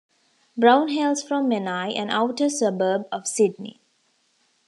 [0.57, 3.79] Brown hails from Menai, an outer suburb of Sydney.